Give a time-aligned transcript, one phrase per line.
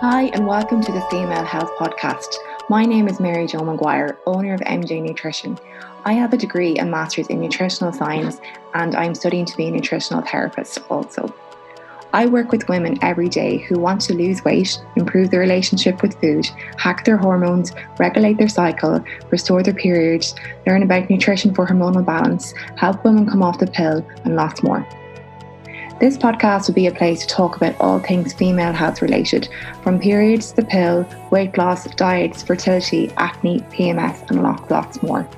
[0.00, 2.36] Hi, and welcome to the Female Health Podcast.
[2.68, 5.58] My name is Mary Jo McGuire, owner of MJ Nutrition.
[6.04, 8.40] I have a degree and master's in nutritional science,
[8.74, 11.34] and I'm studying to be a nutritional therapist also.
[12.12, 16.20] I work with women every day who want to lose weight, improve their relationship with
[16.20, 20.32] food, hack their hormones, regulate their cycle, restore their periods,
[20.64, 24.86] learn about nutrition for hormonal balance, help women come off the pill, and lots more.
[26.00, 29.48] This podcast will be a place to talk about all things female health related,
[29.82, 35.28] from periods, the pill, weight loss, diets, fertility, acne, PMS, and lots, lots more.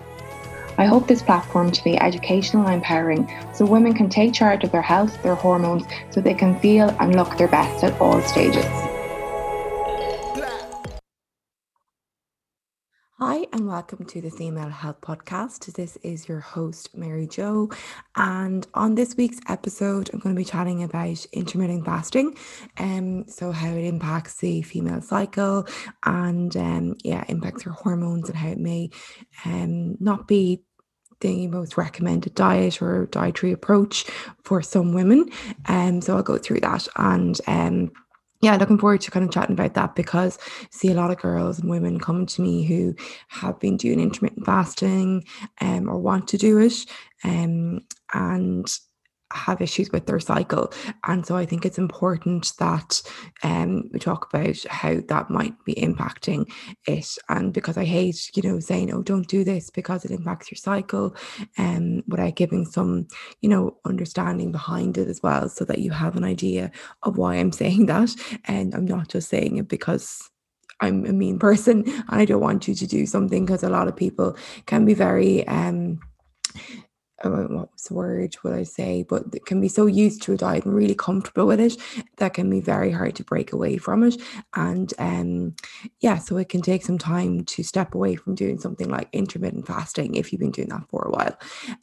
[0.77, 4.71] I hope this platform to be educational and empowering so women can take charge of
[4.71, 8.90] their health, their hormones, so they can feel and look their best at all stages.
[13.71, 15.73] Welcome to the Female Health Podcast.
[15.75, 17.71] This is your host, Mary Jo.
[18.17, 22.37] And on this week's episode, I'm going to be chatting about intermittent fasting,
[22.79, 25.69] um, so how it impacts the female cycle
[26.05, 28.91] and, um, yeah, impacts her hormones and how it may
[29.45, 30.65] um, not be
[31.21, 34.05] the most recommended diet or dietary approach
[34.43, 35.31] for some women.
[35.67, 37.93] Um, so I'll go through that and um,
[38.41, 41.19] yeah, looking forward to kind of chatting about that because I see a lot of
[41.19, 42.95] girls and women come to me who
[43.29, 45.25] have been doing intermittent fasting
[45.61, 46.87] um, or want to do it.
[47.23, 47.81] Um,
[48.15, 48.67] and
[49.33, 50.73] have issues with their cycle.
[51.05, 53.03] And so I think it's important that
[53.43, 56.51] um, we talk about how that might be impacting
[56.87, 57.17] it.
[57.29, 60.57] And because I hate, you know, saying, oh, don't do this because it impacts your
[60.57, 61.15] cycle,
[61.59, 63.07] um, without giving some,
[63.41, 66.71] you know, understanding behind it as well, so that you have an idea
[67.03, 68.15] of why I'm saying that.
[68.45, 70.29] And I'm not just saying it because
[70.81, 73.89] I'm a mean person and I don't want you to do something because a lot
[73.89, 74.37] of people
[74.67, 76.01] can be very um
[77.25, 80.37] what was the word will I say, but it can be so used to a
[80.37, 81.77] diet and really comfortable with it
[82.17, 84.21] that can be very hard to break away from it.
[84.55, 85.55] And um,
[86.01, 89.67] yeah, so it can take some time to step away from doing something like intermittent
[89.67, 91.39] fasting if you've been doing that for a while.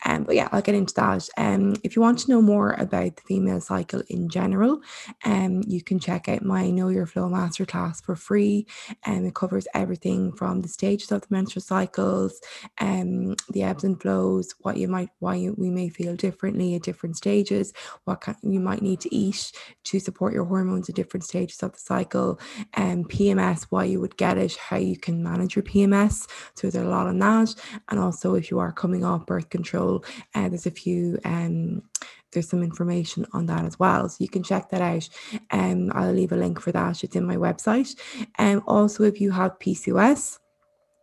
[0.05, 1.29] Um, but yeah, I'll get into that.
[1.37, 4.81] Um, if you want to know more about the female cycle in general,
[5.25, 8.67] um, you can check out my Know Your Flo masterclass for free.
[9.05, 12.39] And um, it covers everything from the stages of the menstrual cycles,
[12.79, 17.17] um, the ebbs and flows, what you might why we may feel differently at different
[17.17, 17.73] stages,
[18.05, 19.51] what kind, you might need to eat
[19.83, 22.39] to support your hormones at different stages of the cycle,
[22.75, 26.29] and um, PMS, why you would get it, how you can manage your PMS.
[26.55, 27.53] So there's a lot on that,
[27.89, 31.19] and also if you are coming off birth control, uh, there's a few.
[31.25, 31.83] Um,
[32.33, 34.09] there's some information on that as well.
[34.09, 35.07] So you can check that out.
[35.49, 37.03] Um, I'll leave a link for that.
[37.03, 37.95] It's in my website.
[38.35, 40.37] And um, also, if you have PCOS,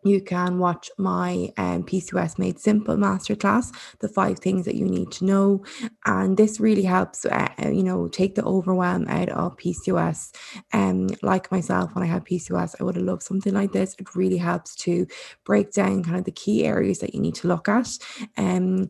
[0.05, 5.11] you can watch my um, PCOS Made Simple masterclass, the five things that you need
[5.13, 5.65] to know.
[6.05, 10.35] And this really helps, uh, uh you know, take the overwhelm out of PCOS.
[10.73, 13.97] Um, like myself, when I had PCOS, I would have loved something like this.
[13.99, 15.07] It really helps to
[15.45, 17.89] break down kind of the key areas that you need to look at.
[18.37, 18.89] Um,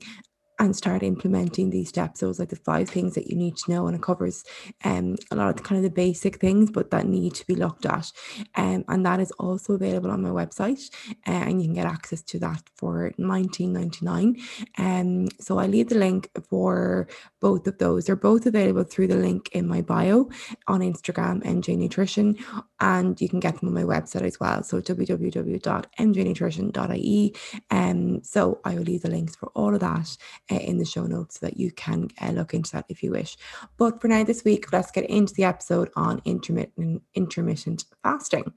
[0.59, 2.23] and start implementing these steps.
[2.23, 4.45] It's like the five things that you need to know, and it covers
[4.85, 7.55] um, a lot of the kind of the basic things, but that need to be
[7.55, 8.11] looked at.
[8.55, 10.91] Um, and that is also available on my website,
[11.27, 14.37] uh, and you can get access to that for nineteen ninety nine.
[14.79, 17.09] Um, so I leave the link for
[17.41, 18.05] both of those.
[18.07, 20.29] They're both available through the link in my bio
[20.69, 22.37] on Instagram, MJ Nutrition,
[22.81, 24.63] and you can get them on my website as well.
[24.63, 27.35] So www.mjnutrition.ie.
[27.71, 30.17] Um, so I will leave the links for all of that
[30.51, 33.11] uh, in the show notes so that you can uh, look into that if you
[33.11, 33.37] wish.
[33.77, 38.53] But for now, this week, let's get into the episode on intermittent intermittent fasting.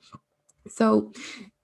[0.68, 1.12] So,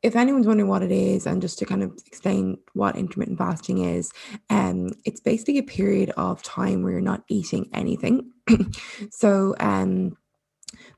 [0.01, 3.79] if anyone's wondering what it is, and just to kind of explain what intermittent fasting
[3.79, 4.11] is,
[4.49, 8.31] um, it's basically a period of time where you're not eating anything.
[9.11, 10.17] so, um,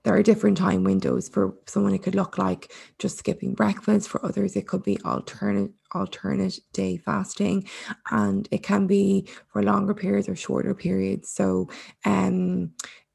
[0.03, 4.23] there are different time windows for someone it could look like just skipping breakfast for
[4.25, 7.67] others it could be alternate alternate day fasting
[8.11, 11.29] and it can be for longer periods or shorter periods.
[11.29, 11.69] So
[12.05, 12.71] um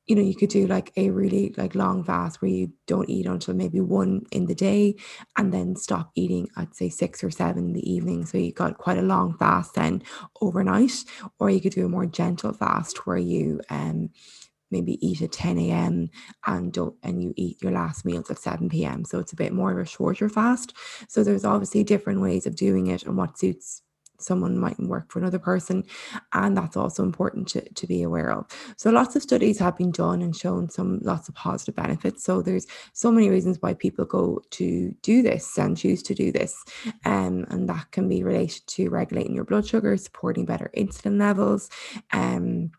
[0.07, 3.27] you know you could do like a really like long fast where you don't eat
[3.27, 4.97] until maybe one in the day
[5.37, 8.27] and then stop eating at say six or seven in the evening.
[8.27, 10.03] So you got quite a long fast then
[10.41, 11.05] overnight
[11.39, 14.11] or you could do a more gentle fast where you um
[14.71, 16.11] maybe eat at 10 a.m.
[16.47, 19.05] and don't and you eat your last meals at 7 p.m.
[19.05, 20.75] So it's a bit more of a shorter fast.
[21.09, 23.83] So there's obviously different ways of doing it and what suits
[24.23, 25.85] someone mightn't work for another person
[26.33, 28.47] and that's also important to, to be aware of
[28.77, 32.43] so lots of studies have been done and shown some lots of positive benefits so
[32.43, 36.65] there's so many reasons why people go to do this and choose to do this
[37.05, 41.71] um, and that can be related to regulating your blood sugar supporting better insulin levels
[42.13, 42.71] um,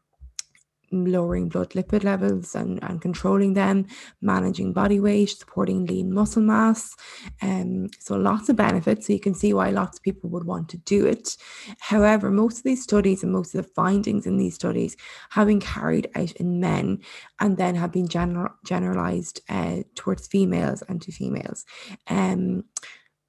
[0.91, 3.87] lowering blood lipid levels and, and controlling them,
[4.21, 6.95] managing body weight, supporting lean muscle mass.
[7.41, 9.07] Um, so lots of benefits.
[9.07, 11.37] So you can see why lots of people would want to do it.
[11.79, 14.97] However, most of these studies and most of the findings in these studies
[15.31, 16.99] have been carried out in men
[17.39, 21.65] and then have been general, generalized uh, towards females and to females.
[22.09, 22.63] Um,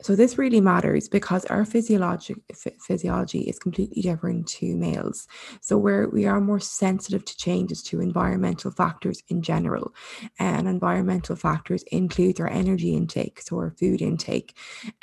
[0.02, 2.36] so this really matters because our physiologic
[2.80, 5.28] physiology is completely different to males.
[5.60, 9.94] So we're we are more sensitive to changes to environmental factors in general.
[10.38, 14.56] And environmental factors include our energy intake, so our food intake.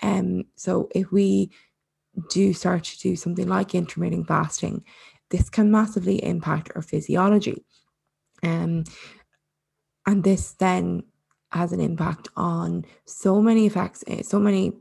[0.03, 1.51] Um, so if we
[2.29, 4.83] do start to do something like intermittent fasting,
[5.29, 7.65] this can massively impact our physiology.
[8.43, 8.83] Um,
[10.05, 11.03] and this then
[11.51, 14.73] has an impact on so many effects, eh, so many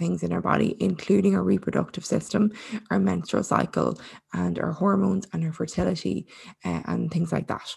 [0.00, 2.50] things in our body, including our reproductive system,
[2.90, 4.00] our menstrual cycle,
[4.32, 6.26] and our hormones and our fertility,
[6.64, 7.68] uh, and things like that.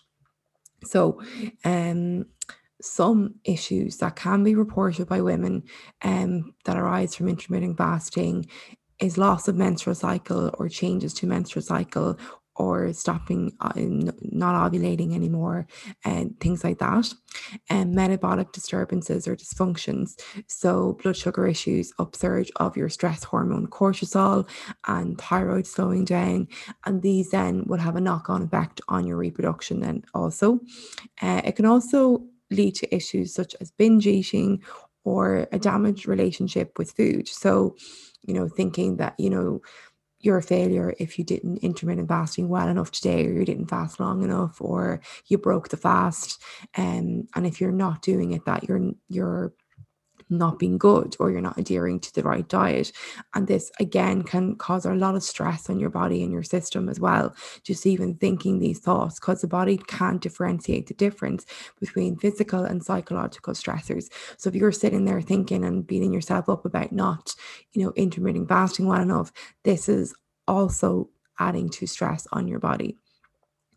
[0.85, 1.21] So,
[1.63, 2.25] um,
[2.81, 5.63] some issues that can be reported by women
[6.01, 8.45] um, that arise from intermittent fasting
[8.99, 12.17] is loss of menstrual cycle or changes to menstrual cycle
[12.55, 15.67] or stopping uh, not ovulating anymore
[16.05, 17.13] and things like that.
[17.69, 20.19] And metabolic disturbances or dysfunctions.
[20.47, 24.47] So blood sugar issues upsurge of your stress hormone cortisol
[24.87, 26.47] and thyroid slowing down.
[26.85, 30.59] And these then will have a knock-on effect on your reproduction then also.
[31.21, 34.61] Uh, it can also lead to issues such as binge eating
[35.03, 37.27] or a damaged relationship with food.
[37.27, 37.75] So
[38.25, 39.61] you know thinking that you know
[40.23, 43.99] you're a failure if you didn't intermittent fasting well enough today or you didn't fast
[43.99, 46.41] long enough or you broke the fast.
[46.77, 49.53] Um, and if you're not doing it that you're you're
[50.37, 52.91] not being good or you're not adhering to the right diet.
[53.33, 56.89] And this again can cause a lot of stress on your body and your system
[56.89, 57.35] as well.
[57.63, 61.45] Just even thinking these thoughts, because the body can't differentiate the difference
[61.79, 64.11] between physical and psychological stressors.
[64.37, 67.35] So if you're sitting there thinking and beating yourself up about not,
[67.71, 69.31] you know, intermittent fasting well enough,
[69.63, 70.13] this is
[70.47, 71.09] also
[71.39, 72.97] adding to stress on your body.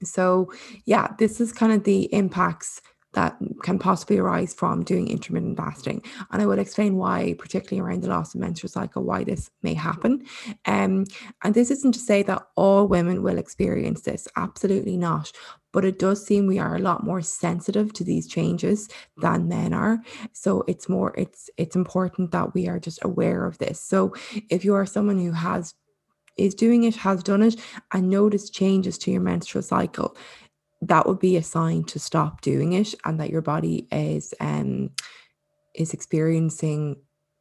[0.02, 0.52] So,
[0.84, 2.82] yeah, this is kind of the impacts
[3.16, 6.02] that can possibly arise from doing intermittent fasting.
[6.30, 9.72] And I will explain why, particularly around the loss of menstrual cycle, why this may
[9.72, 10.24] happen.
[10.66, 11.06] Um,
[11.42, 15.32] and this isn't to say that all women will experience this, absolutely not.
[15.72, 19.72] But it does seem we are a lot more sensitive to these changes than men
[19.72, 20.02] are.
[20.32, 23.80] So it's more, it's it's important that we are just aware of this.
[23.80, 24.14] So
[24.50, 25.74] if you are someone who has
[26.36, 27.56] is doing it, has done it,
[27.92, 30.16] and notice changes to your menstrual cycle,
[30.82, 34.90] that would be a sign to stop doing it and that your body is um
[35.74, 36.96] is experiencing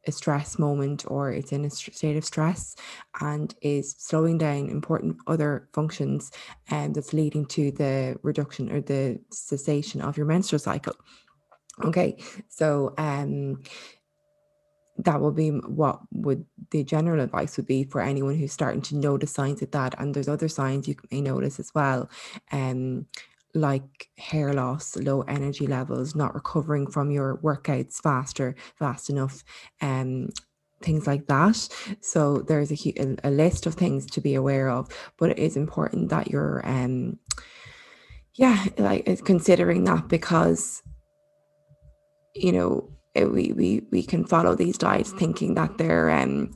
[0.06, 2.76] a stress moment or it's in a state of stress
[3.20, 6.30] and is slowing down important other functions
[6.70, 10.94] and um, that's leading to the reduction or the cessation of your menstrual cycle.
[11.84, 12.16] Okay
[12.48, 13.62] so um
[14.98, 18.96] that will be what would the general advice would be for anyone who's starting to
[18.96, 22.08] notice signs of that and there's other signs you may notice as well
[22.52, 23.06] um
[23.54, 29.44] like hair loss low energy levels not recovering from your workouts faster fast enough
[29.80, 30.28] um
[30.82, 31.68] things like that.
[32.00, 36.10] So there's a, a list of things to be aware of but it is important
[36.10, 37.18] that you're um
[38.34, 40.82] yeah like considering that because
[42.34, 46.54] you know we we we can follow these diets thinking that they're um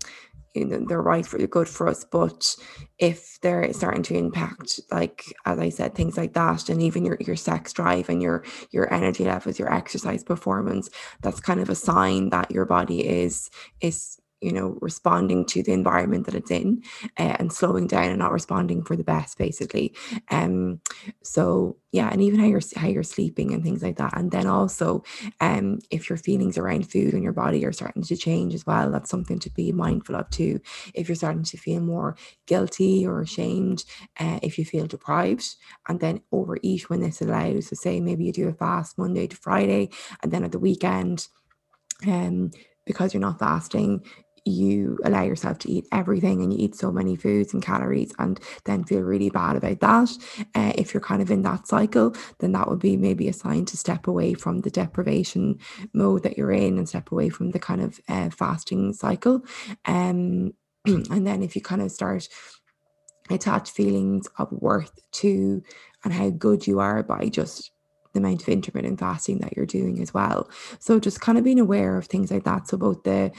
[0.55, 2.05] you know they're right for good for us.
[2.05, 2.57] But
[2.99, 7.17] if they're starting to impact like as i said things like that and even your
[7.21, 10.90] your sex drive and your your energy levels your exercise performance
[11.23, 13.50] that's kind of a sign that your body is
[13.81, 16.82] is you know responding to the environment that it's in
[17.18, 19.94] uh, and slowing down and not responding for the best basically.
[20.30, 20.80] Um
[21.23, 24.16] so yeah and even how you're how you're sleeping and things like that.
[24.16, 25.02] And then also
[25.40, 28.90] um if your feelings around food and your body are starting to change as well
[28.90, 30.61] that's something to be mindful of too.
[30.94, 32.16] If you're starting to feel more
[32.47, 33.85] guilty or ashamed
[34.18, 35.56] uh, if you feel deprived
[35.88, 37.68] and then overeat when this allows.
[37.68, 39.90] So say maybe you do a fast monday to friday
[40.23, 41.28] and then at the weekend
[42.06, 42.50] um
[42.87, 44.02] because you're not fasting
[44.44, 48.40] you allow yourself to eat everything and you eat so many foods and calories and
[48.64, 50.11] then feel really bad about that.
[50.54, 53.64] Uh, if you're kind of in that cycle, then that would be maybe a sign
[53.66, 55.59] to step away from the deprivation
[55.92, 59.42] mode that you're in and step away from the kind of uh, fasting cycle.
[59.85, 60.52] Um,
[60.87, 62.28] and then if you kind of start
[63.30, 65.62] attach feelings of worth to
[66.04, 67.70] and how good you are by just
[68.12, 70.50] the amount of intermittent fasting that you're doing as well.
[70.78, 72.68] So just kind of being aware of things like that.
[72.68, 73.30] So both the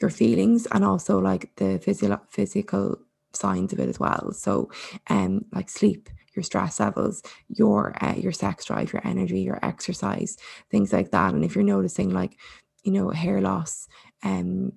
[0.00, 2.98] your feelings and also like the physio- physical
[3.32, 4.32] signs of it as well.
[4.32, 4.70] So,
[5.08, 10.36] um, like sleep, your stress levels, your uh, your sex drive, your energy, your exercise,
[10.70, 11.34] things like that.
[11.34, 12.38] And if you're noticing like,
[12.84, 13.88] you know, hair loss,
[14.22, 14.72] um,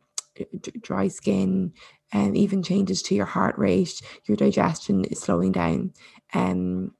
[0.82, 1.74] dry skin,
[2.12, 5.94] and um, even changes to your heart rate, your digestion is slowing down,
[6.34, 6.92] um,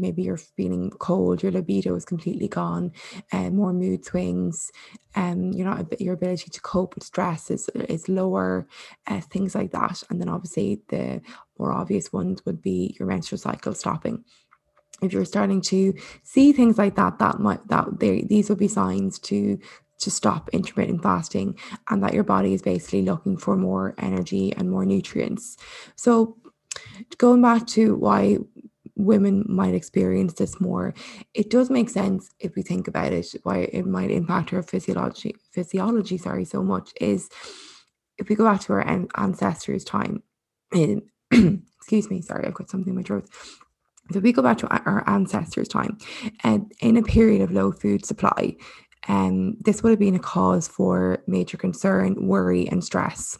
[0.00, 2.92] maybe you're feeling cold, your libido is completely gone,
[3.32, 4.70] and uh, more mood swings,
[5.14, 8.66] um, you're not your ability to cope with stress is is lower,
[9.06, 10.02] uh, things like that.
[10.10, 11.22] And then obviously the
[11.58, 14.24] more obvious ones would be your menstrual cycle stopping.
[15.02, 18.68] If you're starting to see things like that, that might that they, these would be
[18.68, 19.58] signs to
[19.98, 24.70] to stop intermittent fasting and that your body is basically looking for more energy and
[24.70, 25.56] more nutrients.
[25.96, 26.36] So
[27.18, 28.38] going back to why
[28.96, 30.94] women might experience this more.
[31.34, 35.34] It does make sense if we think about it, why it might impact our physiology,
[35.52, 37.28] physiology, sorry, so much is
[38.18, 40.22] if we go back to our ancestors' time,
[40.74, 41.02] in
[41.78, 43.28] excuse me, sorry, I've got something in my throat.
[44.12, 45.98] So we go back to our ancestors' time,
[46.44, 48.56] and in a period of low food supply,
[49.08, 53.38] um, this would have been a cause for major concern, worry, and stress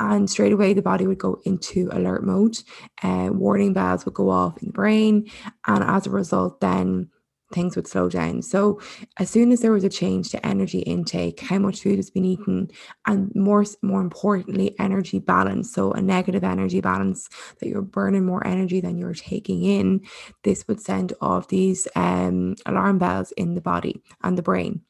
[0.00, 2.58] and straight away the body would go into alert mode.
[3.02, 5.30] Uh, warning bells would go off in the brain,
[5.66, 7.08] and as a result, then
[7.52, 8.42] things would slow down.
[8.42, 8.80] So,
[9.18, 12.24] as soon as there was a change to energy intake, how much food has been
[12.24, 12.70] eaten,
[13.06, 15.72] and more more importantly, energy balance.
[15.72, 17.28] So, a negative energy balance
[17.58, 20.02] that you're burning more energy than you're taking in.
[20.44, 24.82] This would send off these um, alarm bells in the body and the brain.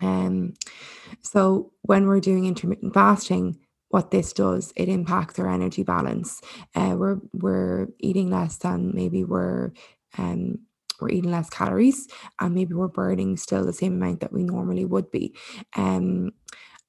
[0.00, 0.54] Um,
[1.22, 3.58] so, when we're doing intermittent fasting,
[3.90, 6.40] what this does, it impacts our energy balance.
[6.74, 9.72] Uh, we're we're eating less than maybe we're
[10.18, 10.58] um
[11.00, 12.08] we're eating less calories
[12.40, 15.34] and maybe we're burning still the same amount that we normally would be.
[15.76, 16.32] Um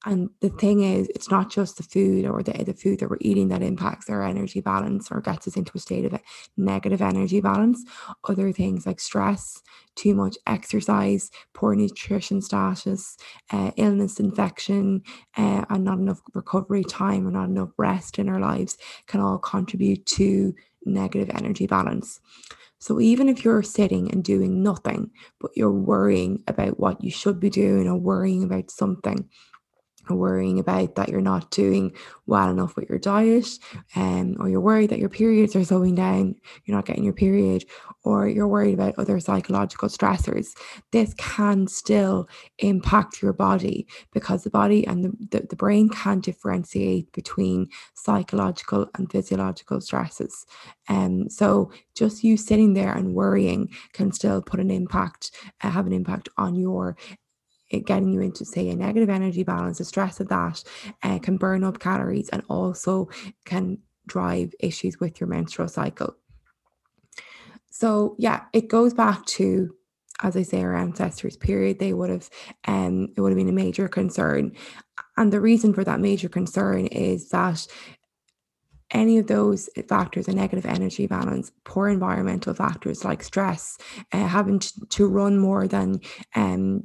[0.06, 3.18] and the thing is, it's not just the food or the, the food that we're
[3.20, 6.20] eating that impacts our energy balance or gets us into a state of a
[6.56, 7.84] negative energy balance.
[8.26, 9.60] Other things like stress,
[9.96, 13.18] too much exercise, poor nutrition status,
[13.52, 15.02] uh, illness, infection,
[15.36, 19.38] uh, and not enough recovery time or not enough rest in our lives can all
[19.38, 20.54] contribute to
[20.86, 22.20] negative energy balance.
[22.78, 27.38] So even if you're sitting and doing nothing, but you're worrying about what you should
[27.38, 29.28] be doing or worrying about something,
[30.14, 31.92] worrying about that you're not doing
[32.26, 33.48] well enough with your diet,
[33.96, 37.64] um, or you're worried that your periods are slowing down, you're not getting your period,
[38.04, 40.48] or you're worried about other psychological stressors,
[40.92, 46.20] this can still impact your body because the body and the, the, the brain can
[46.20, 50.46] differentiate between psychological and physiological stresses.
[50.88, 55.86] Um, so just you sitting there and worrying can still put an impact, uh, have
[55.86, 56.96] an impact on your
[57.78, 60.62] getting you into say a negative energy balance the stress of that
[61.02, 63.08] uh, can burn up calories and also
[63.44, 66.16] can drive issues with your menstrual cycle.
[67.70, 69.74] So yeah it goes back to
[70.22, 71.78] as i say our ancestors period.
[71.78, 72.28] They would have
[72.66, 74.52] um it would have been a major concern.
[75.16, 77.66] And the reason for that major concern is that
[78.92, 83.78] any of those factors a negative energy balance poor environmental factors like stress
[84.12, 86.00] uh, having to, to, run more than
[86.34, 86.82] um,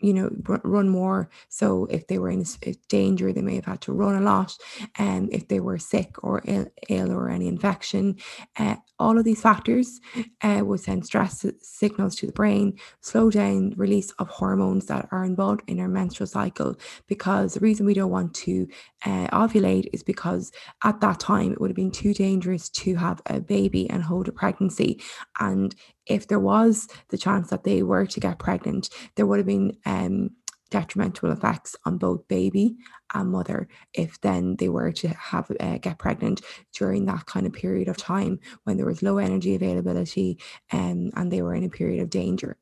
[0.00, 0.30] you know
[0.64, 1.28] run more.
[1.48, 2.44] So if they were in
[2.88, 4.56] danger they may have had to run a lot
[4.98, 8.16] and um, if they were sick or ill, Ill or any infection.
[8.58, 10.00] Uh, all of these factors
[10.42, 15.24] uh, will send stress signals to the brain slow down release of hormones that are
[15.24, 16.76] involved in our menstrual cycle.
[17.06, 18.66] Because the reason we don't want to
[19.04, 20.50] uh, ovulate is because
[20.84, 24.28] at that time it would have been too dangerous to have a baby and hold
[24.28, 25.00] a pregnancy.
[25.38, 25.74] And
[26.08, 29.76] if there was the chance that they were to get pregnant, there would have been
[29.86, 30.30] um,
[30.70, 32.76] detrimental effects on both baby
[33.14, 36.42] and mother if then they were to have uh, get pregnant
[36.74, 40.38] during that kind of period of time when there was low energy availability
[40.72, 42.57] um, and they were in a period of danger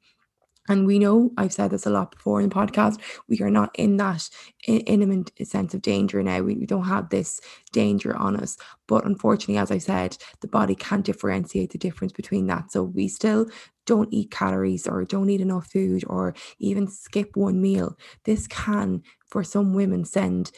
[0.68, 3.70] and we know, I've said this a lot before in the podcast, we are not
[3.74, 4.28] in that
[4.66, 6.42] imminent sense of danger now.
[6.42, 7.40] We, we don't have this
[7.72, 8.56] danger on us.
[8.86, 12.72] But unfortunately, as I said, the body can't differentiate the difference between that.
[12.72, 13.46] So we still
[13.86, 17.96] don't eat calories or don't eat enough food or even skip one meal.
[18.24, 20.50] This can, for some women, send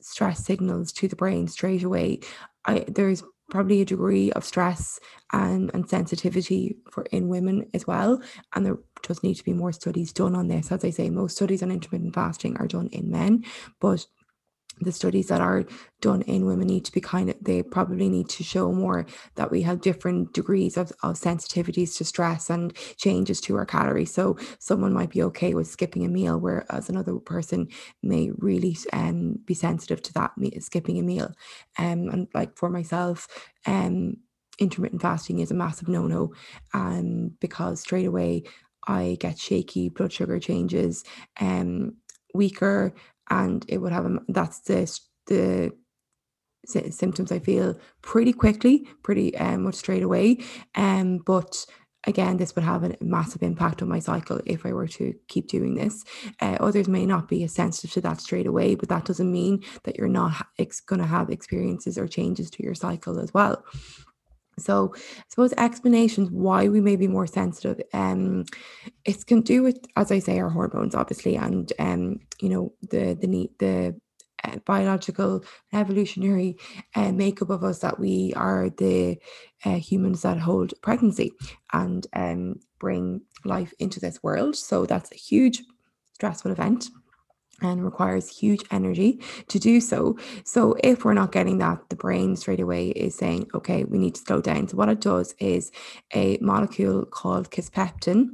[0.00, 2.20] stress signals to the brain straight away.
[2.66, 3.22] I, there's
[3.54, 4.98] probably a degree of stress
[5.32, 8.20] and, and sensitivity for in women as well.
[8.52, 10.72] And there does need to be more studies done on this.
[10.72, 13.44] As I say, most studies on intermittent fasting are done in men,
[13.80, 14.08] but
[14.80, 15.64] the studies that are
[16.00, 19.50] done in women need to be kind of they probably need to show more that
[19.50, 24.12] we have different degrees of, of sensitivities to stress and changes to our calories.
[24.12, 27.68] So someone might be okay with skipping a meal whereas another person
[28.02, 31.32] may really um, be sensitive to that skipping a meal.
[31.78, 33.28] Um, and like for myself
[33.66, 34.16] um,
[34.58, 36.32] intermittent fasting is a massive no-no
[36.72, 38.44] um, because straight away
[38.86, 41.04] I get shaky blood sugar changes
[41.40, 41.96] um
[42.34, 42.92] weaker
[43.30, 44.90] and it would have a, that's the
[45.26, 45.72] the
[46.66, 50.38] symptoms I feel pretty quickly, pretty um, much straight away.
[50.74, 51.66] Um, but
[52.06, 55.48] again, this would have a massive impact on my cycle if I were to keep
[55.48, 56.04] doing this.
[56.40, 59.62] Uh, others may not be as sensitive to that straight away, but that doesn't mean
[59.84, 63.64] that you're not ex- going to have experiences or changes to your cycle as well.
[64.58, 67.80] So, I suppose explanations why we may be more sensitive.
[67.92, 68.44] Um,
[69.04, 73.16] it can do with, as I say, our hormones, obviously, and um, you know, the
[73.20, 73.94] the need the
[74.44, 76.56] uh, biological evolutionary
[76.94, 79.18] uh, makeup of us that we are the
[79.64, 81.32] uh, humans that hold pregnancy
[81.72, 84.56] and um, bring life into this world.
[84.56, 85.62] So that's a huge
[86.14, 86.88] stressful event
[87.64, 90.18] and requires huge energy to do so.
[90.44, 94.14] So, if we're not getting that, the brain straight away is saying, okay, we need
[94.16, 94.68] to slow down.
[94.68, 95.72] So, what it does is
[96.14, 98.28] a molecule called kisspeptin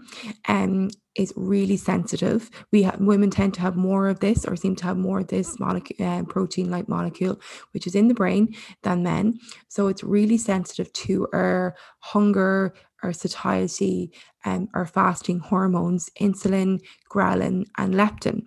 [0.48, 2.50] um, is really sensitive.
[2.72, 5.28] We have, women tend to have more of this or seem to have more of
[5.28, 7.40] this molecule, uh, protein like molecule,
[7.72, 9.38] which is in the brain than men.
[9.68, 14.12] So, it's really sensitive to our hunger, our satiety,
[14.44, 18.42] um, our fasting hormones, insulin, ghrelin, and leptin.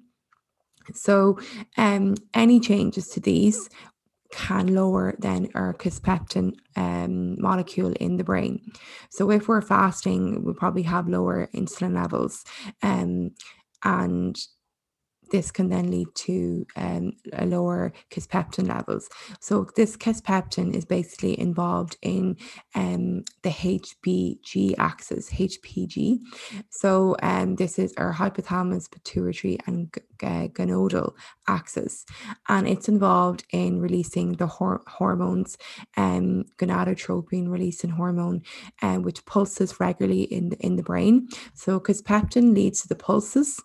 [0.93, 1.39] So,
[1.77, 3.69] um, any changes to these
[4.31, 8.59] can lower then our kisspeptin um, molecule in the brain.
[9.09, 12.43] So, if we're fasting, we probably have lower insulin levels,
[12.81, 13.31] um,
[13.83, 14.37] and
[15.33, 19.09] this can then lead to um, a lower kisspeptin levels.
[19.41, 22.37] So this kisspeptin is basically involved in
[22.75, 26.19] um, the HPG axis, HPG.
[26.69, 30.01] So um, this is our hypothalamus, pituitary, and g-
[30.53, 31.13] gonadal
[31.47, 32.05] axis,
[32.47, 35.57] and it's involved in releasing the hor- hormones,
[35.97, 38.43] um, gonadotropin releasing hormone,
[38.83, 41.27] um, which pulses regularly in the, in the brain.
[41.55, 43.59] So kisspeptin leads to the pulses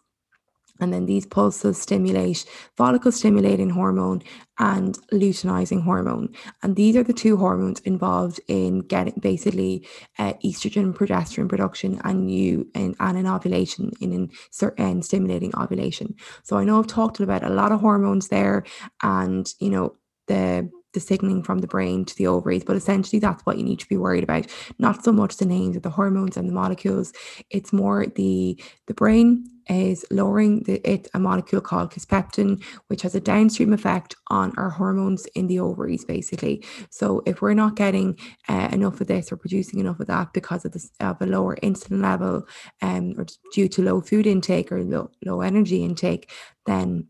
[0.81, 2.45] and then these pulses stimulate
[2.77, 4.23] follicle stimulating hormone
[4.59, 6.29] and luteinizing hormone.
[6.63, 9.87] And these are the two hormones involved in getting basically
[10.19, 16.15] uh, estrogen progesterone production and you and, and in ovulation in, in certain stimulating ovulation.
[16.43, 18.65] So I know I've talked about a lot of hormones there
[19.03, 23.45] and you know the the signaling from the brain to the ovaries, but essentially that's
[23.45, 24.47] what you need to be worried about.
[24.79, 27.13] Not so much the names of the hormones and the molecules.
[27.51, 33.15] It's more the the brain is lowering the, it a molecule called kisspeptin, which has
[33.15, 36.65] a downstream effect on our hormones in the ovaries, basically.
[36.91, 40.65] So if we're not getting uh, enough of this or producing enough of that because
[40.65, 42.47] of this of a lower insulin level,
[42.83, 46.31] um, or due to low food intake or low low energy intake,
[46.67, 47.09] then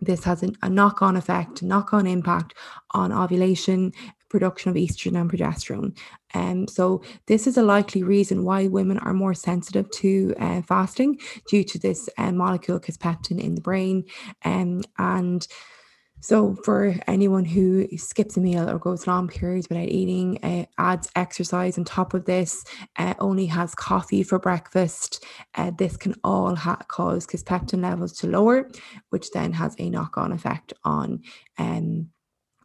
[0.00, 2.54] this has a, a knock on effect, knock on impact
[2.92, 3.92] on ovulation,
[4.28, 5.96] production of estrogen and progesterone.
[6.34, 11.18] Um, so, this is a likely reason why women are more sensitive to uh, fasting
[11.48, 14.04] due to this uh, molecule kisspeptin in the brain.
[14.44, 15.46] Um, and
[16.20, 21.08] so, for anyone who skips a meal or goes long periods without eating, uh, adds
[21.14, 22.64] exercise on top of this,
[22.96, 28.26] uh, only has coffee for breakfast, uh, this can all ha- cause kisspeptin levels to
[28.26, 28.68] lower,
[29.10, 31.22] which then has a knock on effect on
[31.56, 32.08] um,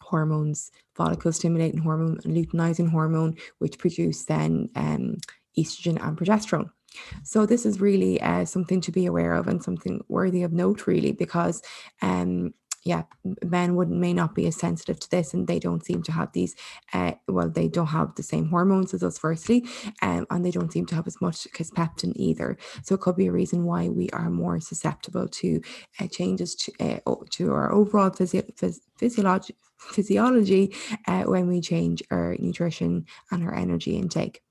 [0.04, 5.18] hormones, follicle stimulating hormone and luteinizing hormone, which produce then um,
[5.58, 6.70] estrogen and progesterone.
[7.24, 10.86] So this is really uh, something to be aware of and something worthy of note,
[10.86, 11.62] really, because
[12.02, 12.54] um,
[12.86, 13.04] yeah,
[13.46, 16.32] men would may not be as sensitive to this, and they don't seem to have
[16.34, 16.56] these.
[16.94, 19.66] Uh, well, they don't have the same hormones as us, firstly,
[20.02, 22.58] um, and they don't seem to have as much kisspeptin either.
[22.84, 25.62] So it could be a reason why we are more susceptible to
[26.00, 30.76] uh, changes to uh, to our overall physio- phys- physiology physiology
[31.08, 34.42] uh, when we change our nutrition and our energy intake.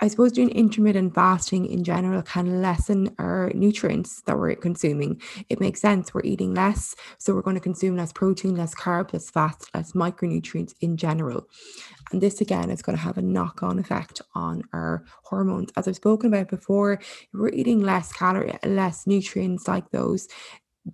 [0.00, 5.22] I suppose doing intermittent fasting in general can lessen our nutrients that we're consuming.
[5.48, 6.12] It makes sense.
[6.12, 9.92] We're eating less, so we're going to consume less protein, less carbs, less fats, less
[9.92, 11.46] micronutrients in general.
[12.12, 15.70] And this again is going to have a knock on effect on our hormones.
[15.76, 17.00] As I've spoken about before,
[17.32, 20.28] we're eating less calorie, less nutrients like those.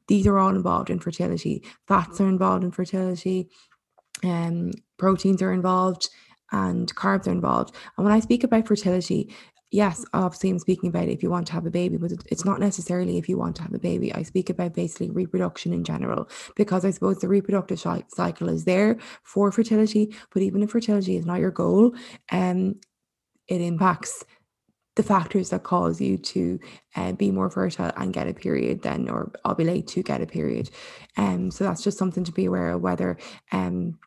[0.08, 1.64] These are all involved in fertility.
[1.88, 3.48] Fats are involved in fertility.
[4.22, 6.10] Um, proteins are involved
[6.52, 7.74] and carbs are involved.
[7.96, 9.34] And when I speak about fertility,
[9.70, 12.60] yes, obviously I'm speaking about if you want to have a baby, but it's not
[12.60, 14.12] necessarily if you want to have a baby.
[14.14, 18.98] I speak about basically reproduction in general, because I suppose the reproductive cycle is there
[19.22, 21.94] for fertility, but even if fertility is not your goal,
[22.32, 22.80] um,
[23.48, 24.24] it impacts
[24.96, 26.58] the factors that cause you to
[26.96, 30.68] uh, be more fertile and get a period then or ovulate to get a period
[31.16, 33.16] um so that's just something to be aware of whether
[33.52, 33.98] um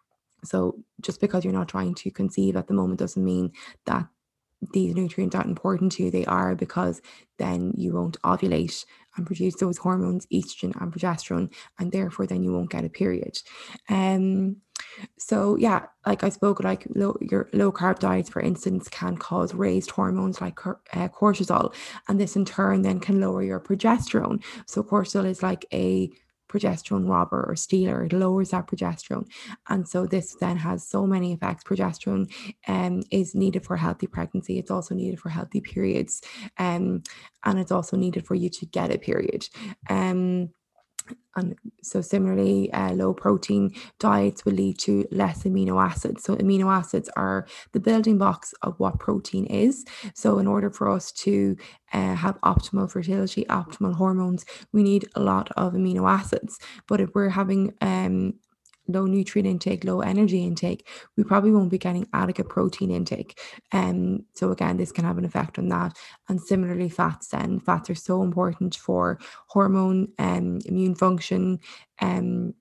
[0.44, 3.52] so just because you're not trying to conceive at the moment doesn't mean
[3.86, 4.08] that
[4.72, 7.02] these nutrients aren't important to you, they are because
[7.38, 12.52] then you won't ovulate and produce those hormones, estrogen and progesterone, and therefore then you
[12.52, 13.38] won't get a period.
[13.90, 14.58] Um,
[15.18, 19.54] so yeah, like I spoke, like low, your low carb diets, for instance, can cause
[19.54, 21.74] raised hormones like uh, cortisol,
[22.08, 24.44] and this in turn then can lower your progesterone.
[24.66, 26.10] So cortisol is like a
[26.54, 28.06] progesterone robber or stealer.
[28.06, 29.28] It lowers that progesterone.
[29.70, 31.64] And so this then has so many effects.
[31.64, 32.32] Progesterone
[32.68, 34.60] um, is needed for healthy pregnancy.
[34.60, 36.22] It's also needed for healthy periods.
[36.58, 37.04] Um,
[37.44, 39.48] and it's also needed for you to get a period.
[39.90, 40.50] Um,
[41.36, 46.24] and so similarly uh, low protein diets will lead to less amino acids.
[46.24, 49.84] So amino acids are the building blocks of what protein is.
[50.14, 51.58] So in order for us to
[51.92, 56.60] uh, have optimal fertility optimal hormones we need a lot of amino acids.
[56.88, 58.34] But if we're having um,
[58.88, 63.40] low nutrient intake, low energy intake, we probably won't be getting adequate protein intake.
[63.72, 65.98] Um, so again, this can have an effect on that.
[66.30, 71.60] And similarly, fats then fats are so important for hormone and um, immune function,
[72.02, 72.54] um,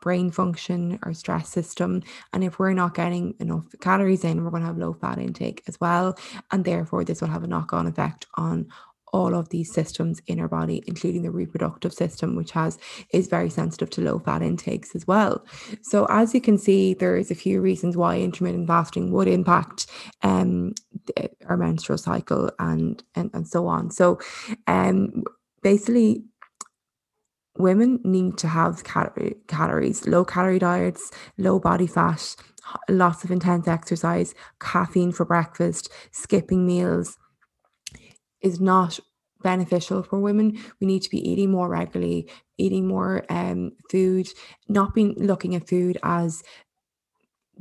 [0.00, 2.02] brain function, our stress system.
[2.32, 5.62] And if we're not getting enough calories in, we're going to have low fat intake
[5.66, 6.16] as well.
[6.52, 8.68] And therefore, this will have a knock-on effect on
[9.16, 12.78] all of these systems in our body, including the reproductive system, which has
[13.18, 15.34] is very sensitive to low fat intakes as well.
[15.82, 19.86] So as you can see, there's a few reasons why intermittent fasting would impact
[20.22, 20.74] um,
[21.48, 23.90] our menstrual cycle and, and and so on.
[23.90, 24.18] So
[24.66, 25.24] um,
[25.62, 26.24] basically
[27.58, 32.36] women need to have calorie, calories, low calorie diets, low body fat,
[32.88, 37.16] lots of intense exercise, caffeine for breakfast, skipping meals,
[38.46, 39.00] is not
[39.42, 40.58] beneficial for women.
[40.80, 44.26] We need to be eating more regularly, eating more um, food,
[44.68, 46.42] not being looking at food as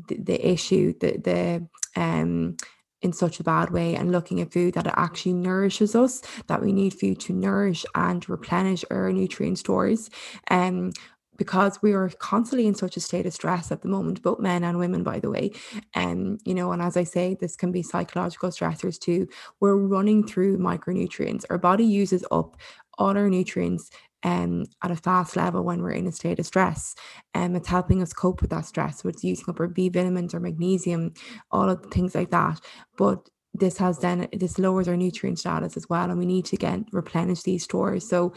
[0.07, 2.55] the, the issue, the the um
[3.01, 6.61] in such a bad way and looking at food that it actually nourishes us that
[6.61, 10.09] we need food to nourish and replenish our nutrient stores
[10.49, 10.91] um
[11.37, 14.63] because we are constantly in such a state of stress at the moment, both men
[14.63, 15.51] and women, by the way.
[15.95, 19.27] Um, you know, and as I say, this can be psychological stressors too.
[19.59, 21.45] We're running through micronutrients.
[21.49, 22.57] Our body uses up
[22.97, 23.89] all our nutrients
[24.23, 26.95] um, at a fast level when we're in a state of stress.
[27.33, 29.01] And um, it's helping us cope with that stress.
[29.01, 31.13] So it's using up our B vitamins or magnesium,
[31.51, 32.59] all of the things like that.
[32.97, 36.09] But this has then this lowers our nutrient status as well.
[36.09, 38.07] And we need to get replenish these stores.
[38.07, 38.33] So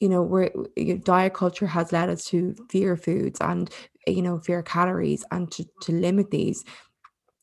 [0.00, 0.50] you know where
[1.04, 3.70] diet culture has led us to fear foods and
[4.06, 6.64] you know fear calories and to, to limit these.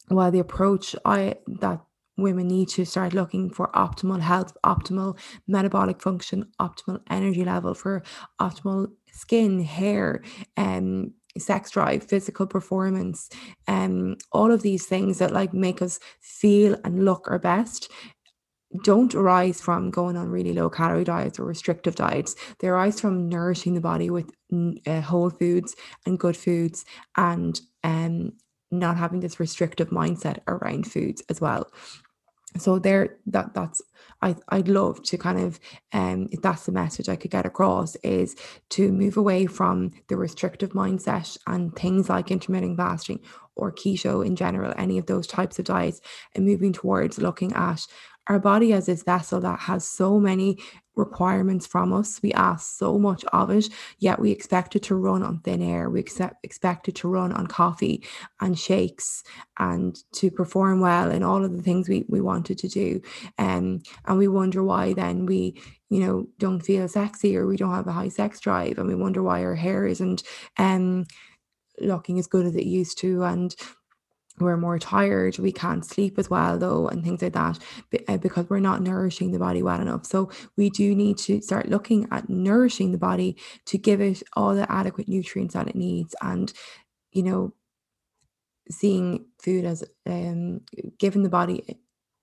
[0.10, 1.82] While the approach i that
[2.18, 5.18] women need to start looking for optimal health optimal
[5.48, 8.04] metabolic function optimal energy level for
[8.42, 10.24] optimal skin hair
[10.58, 13.30] um sex drive physical performance
[13.68, 17.92] um all of these things that like make us feel and look our best
[18.84, 22.36] don't arise from going on really low calorie diets or restrictive diets.
[22.60, 24.32] They arise from nourishing the body with
[24.86, 25.76] uh, whole foods
[26.06, 28.34] and good foods and um,
[28.72, 31.72] not having this restrictive mindset around foods as well.
[32.58, 33.82] So there that that's
[34.22, 35.60] I I'd love to kind of
[35.94, 38.36] um if that's the message I could get across is
[38.70, 43.20] to move away from the restrictive mindset and things like intermittent fasting
[43.56, 46.00] or keto in general, any of those types of diets,
[46.36, 47.86] and moving towards looking at
[48.30, 50.58] our body as this vessel that has so many
[50.98, 52.22] requirements from us.
[52.22, 55.90] We ask so much of it, yet we expect it to run on thin air.
[55.90, 58.04] We accept, expect it to run on coffee
[58.42, 59.24] and shakes
[59.60, 63.02] and to perform well in all of the things we, we wanted to do.
[63.38, 67.74] Um, and we wonder why then we, you know, don't feel sexy or we don't
[67.74, 68.78] have a high sex drive.
[68.78, 70.24] And we wonder why our hair isn't
[70.58, 71.06] um,
[71.80, 73.24] looking as good as it used to.
[73.24, 73.56] And
[74.40, 77.60] we're more tired, we can't sleep as well, though, and things like that,
[78.08, 80.06] uh, because we're not nourishing the body well enough.
[80.06, 84.56] So, we do need to start looking at nourishing the body to give it all
[84.56, 86.16] the adequate nutrients that it needs.
[86.22, 86.52] And,
[87.12, 87.54] you know,
[88.70, 90.62] seeing food as um,
[91.00, 91.80] giving the body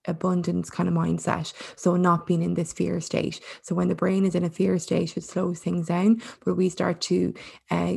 [0.07, 1.53] abundance kind of mindset.
[1.77, 3.40] So, not being in this fear state.
[3.62, 6.68] So, when the brain is in a fear state, it slows things down, but we
[6.68, 7.35] start to
[7.70, 7.94] uh,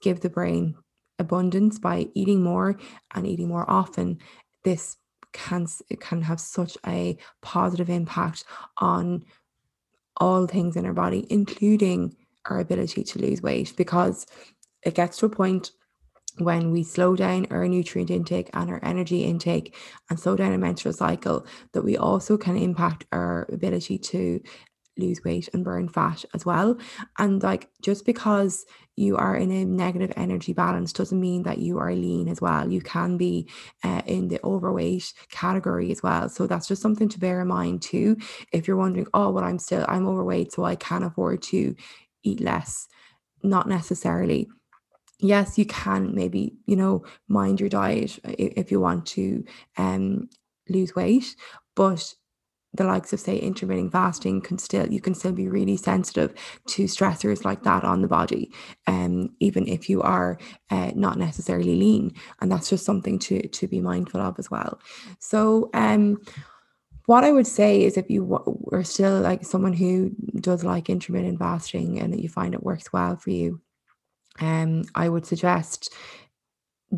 [0.00, 0.76] give the brain
[1.18, 2.78] abundance by eating more
[3.14, 4.18] and eating more often,
[4.64, 4.96] this
[5.32, 5.66] can
[6.00, 8.44] can have such a positive impact
[8.78, 9.24] on
[10.18, 14.26] all things in our body, including our ability to lose weight, because
[14.82, 15.72] it gets to a point
[16.38, 19.74] when we slow down our nutrient intake and our energy intake
[20.10, 24.40] and slow down our menstrual cycle, that we also can impact our ability to
[24.96, 26.78] lose weight and burn fat as well.
[27.18, 28.64] And like just because
[28.96, 32.70] you are in a negative energy balance doesn't mean that you are lean as well.
[32.70, 33.48] You can be
[33.84, 36.28] uh, in the overweight category as well.
[36.28, 38.16] So that's just something to bear in mind too.
[38.52, 41.74] If you're wondering, oh, well, I'm still I'm overweight, so I can afford to
[42.22, 42.88] eat less.
[43.42, 44.48] Not necessarily
[45.18, 49.42] yes you can maybe you know mind your diet if you want to
[49.78, 50.28] um
[50.68, 51.34] lose weight
[51.74, 52.14] but
[52.76, 56.34] the likes of say intermittent fasting can still you can still be really sensitive
[56.66, 58.50] to stressors like that on the body
[58.86, 60.38] um even if you are
[60.70, 64.80] uh, not necessarily lean and that's just something to to be mindful of as well.
[65.18, 66.18] So um
[67.06, 70.10] what I would say is if you are still like someone who
[70.40, 73.60] does like intermittent fasting and that you find it works well for you,
[74.40, 75.94] um, I would suggest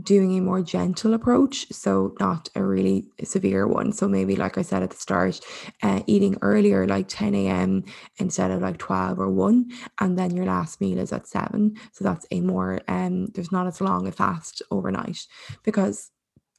[0.03, 3.93] doing a more gentle approach so not a really severe one.
[3.93, 5.41] So maybe like i said at the start
[5.83, 7.85] uh, eating earlier like 10 a.m
[8.19, 9.71] instead of like 12 or 1
[10.01, 13.67] and then your last meal is at 7 so that's a more um there's not
[13.67, 15.27] as long a fast overnight
[15.65, 16.11] because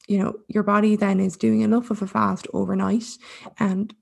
[0.07, 3.05] you know your body then is doing enough of a fast overnight
[3.59, 3.93] and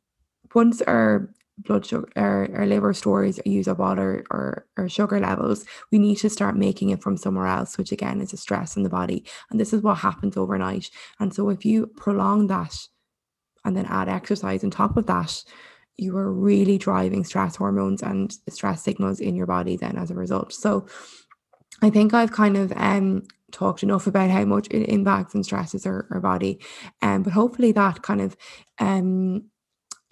[0.56, 5.20] once our blood sugar our, our liver stores use up all our, our, our sugar
[5.20, 8.76] levels we need to start making it from somewhere else which again is a stress
[8.76, 9.26] in the body.
[9.50, 10.90] And this is what happens overnight.
[11.20, 12.76] And so if you prolong that
[13.66, 15.44] and then add exercise on top of that
[15.98, 20.16] you are really driving stress hormones and stress signals in your body then as a
[20.16, 20.54] result.
[20.54, 20.86] So
[21.84, 25.86] i think i've kind of um talked enough about how much it impacts and stresses
[25.86, 26.60] our, our body.
[27.02, 28.38] Um but hopefully that kind of
[28.80, 29.50] um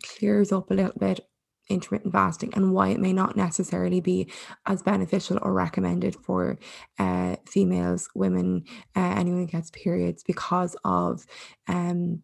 [0.04, 1.20] clears up a little bit
[1.69, 4.30] intermittent fasting and why it may not necessarily be
[4.65, 6.58] as beneficial or recommended for
[6.99, 8.63] uh, females, women,
[8.95, 11.25] uh, anyone who gets periods because of
[11.67, 12.21] um,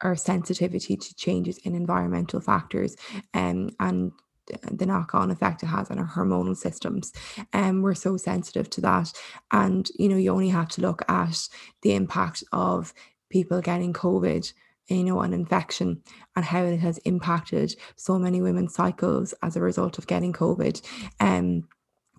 [0.00, 2.96] our sensitivity to changes in environmental factors
[3.32, 4.12] um, and
[4.70, 7.12] the knock-on effect it has on our hormonal systems.
[7.52, 9.12] And um, we're so sensitive to that.
[9.50, 11.48] And you know you only have to look at
[11.82, 12.92] the impact of
[13.30, 14.52] people getting covid
[14.88, 16.02] you know, an infection
[16.36, 20.82] and how it has impacted so many women's cycles as a result of getting COVID.
[21.20, 21.68] Um,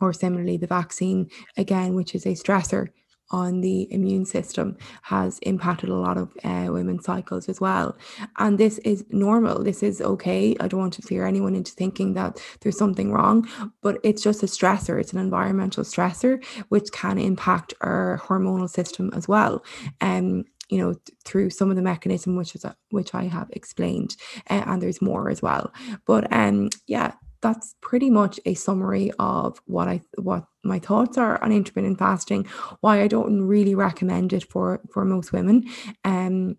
[0.01, 2.87] or similarly, the vaccine, again, which is a stressor
[3.31, 7.97] on the immune system, has impacted a lot of uh, women's cycles as well.
[8.37, 9.63] And this is normal.
[9.63, 10.55] This is okay.
[10.59, 13.47] I don't want to fear anyone into thinking that there's something wrong,
[13.81, 14.99] but it's just a stressor.
[14.99, 19.63] It's an environmental stressor which can impact our hormonal system as well.
[20.01, 24.15] Um, you know th- through some of the mechanism which is which I have explained
[24.49, 25.73] uh, and there's more as well
[26.05, 31.41] but um yeah that's pretty much a summary of what I what my thoughts are
[31.43, 32.47] on intermittent fasting
[32.81, 35.65] why I don't really recommend it for for most women
[36.03, 36.57] um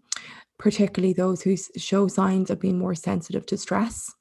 [0.59, 4.13] particularly those who show signs of being more sensitive to stress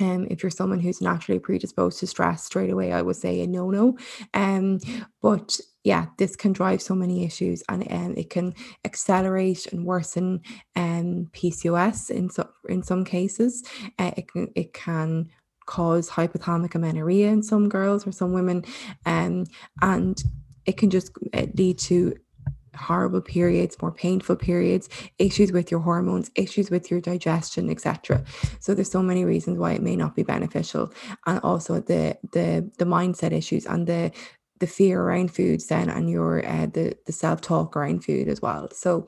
[0.00, 3.46] um, if you're someone who's naturally predisposed to stress straight away, I would say a
[3.46, 3.96] no no.
[4.32, 4.80] Um,
[5.22, 10.40] but yeah, this can drive so many issues and um, it can accelerate and worsen
[10.74, 13.62] um, PCOS in, so, in some cases.
[13.98, 15.28] Uh, it, can, it can
[15.66, 18.64] cause hypothalamic amenorrhea in some girls or some women.
[19.04, 19.44] Um,
[19.82, 20.22] and
[20.64, 22.14] it can just uh, lead to
[22.76, 28.24] horrible periods, more painful periods, issues with your hormones, issues with your digestion, etc.
[28.60, 30.92] So there's so many reasons why it may not be beneficial,
[31.26, 34.12] and also the the the mindset issues and the
[34.64, 38.40] the fear around foods then and your uh, the the self talk around food as
[38.40, 38.70] well.
[38.72, 39.06] So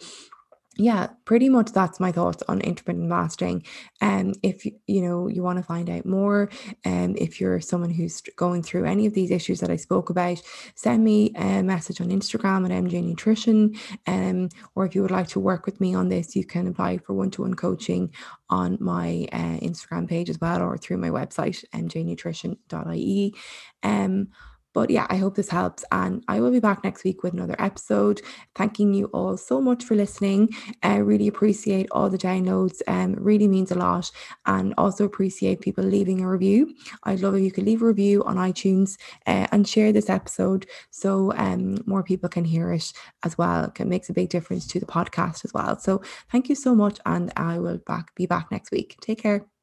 [0.79, 3.65] yeah, pretty much that's my thoughts on intermittent fasting.
[4.03, 6.51] And um, if you know you want to find out more,
[6.85, 10.11] and um, if you're someone who's going through any of these issues that I spoke
[10.11, 10.43] about,
[10.75, 13.75] send me a message on Instagram at MJ Nutrition.
[14.07, 16.99] Um, or if you would like to work with me on this, you can apply
[16.99, 18.13] for one-to-one coaching
[18.51, 23.35] on my uh, Instagram page as well, or through my website mjnutrition.ie.
[23.83, 24.29] Um,
[24.77, 25.87] but yeah, I hope this helps.
[25.91, 28.21] And I will be back next week with another episode.
[28.55, 30.51] Thanking you all so much for listening.
[30.83, 32.83] I really appreciate all the downloads.
[32.87, 34.11] Um, really means a lot.
[34.45, 36.75] And also appreciate people leaving a review.
[37.05, 40.67] I'd love if you could leave a review on iTunes uh, and share this episode
[40.91, 42.93] so um, more people can hear it
[43.25, 43.73] as well.
[43.81, 45.79] It makes a big difference to the podcast as well.
[45.79, 46.99] So thank you so much.
[47.07, 48.99] And I will back be back next week.
[49.01, 49.56] Take care.